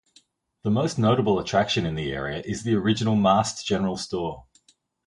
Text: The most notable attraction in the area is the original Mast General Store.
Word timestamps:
The 0.63 0.71
most 0.71 0.97
notable 0.97 1.37
attraction 1.37 1.85
in 1.85 1.93
the 1.93 2.11
area 2.11 2.41
is 2.43 2.63
the 2.63 2.73
original 2.73 3.15
Mast 3.15 3.67
General 3.67 3.97
Store. 3.97 4.45